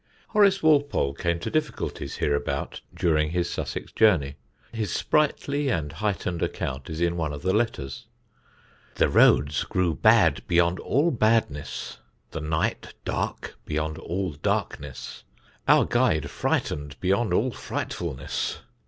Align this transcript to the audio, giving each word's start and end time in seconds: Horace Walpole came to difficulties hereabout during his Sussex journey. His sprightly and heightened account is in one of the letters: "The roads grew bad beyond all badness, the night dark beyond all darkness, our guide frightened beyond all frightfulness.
Horace 0.29 0.63
Walpole 0.63 1.13
came 1.13 1.39
to 1.41 1.51
difficulties 1.51 2.15
hereabout 2.17 2.81
during 2.91 3.29
his 3.29 3.47
Sussex 3.47 3.91
journey. 3.91 4.33
His 4.71 4.91
sprightly 4.91 5.69
and 5.69 5.91
heightened 5.91 6.41
account 6.41 6.89
is 6.89 6.99
in 6.99 7.17
one 7.17 7.31
of 7.31 7.43
the 7.43 7.53
letters: 7.53 8.07
"The 8.95 9.09
roads 9.09 9.63
grew 9.63 9.93
bad 9.93 10.41
beyond 10.47 10.79
all 10.79 11.11
badness, 11.11 11.99
the 12.31 12.41
night 12.41 12.95
dark 13.05 13.55
beyond 13.63 13.99
all 13.99 14.31
darkness, 14.33 15.23
our 15.67 15.85
guide 15.85 16.31
frightened 16.31 16.99
beyond 16.99 17.31
all 17.31 17.51
frightfulness. 17.51 18.61